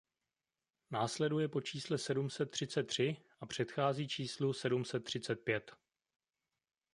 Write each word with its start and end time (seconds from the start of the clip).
Následuje 0.91 1.47
po 1.47 1.61
čísle 1.61 1.97
sedm 1.97 2.29
set 2.29 2.45
třicet 2.51 2.83
tři 2.83 3.17
a 3.39 3.45
předchází 3.45 4.07
číslu 4.07 4.53
sedm 4.53 4.85
set 4.85 5.03
třicet 5.03 5.35
pět. 5.35 5.75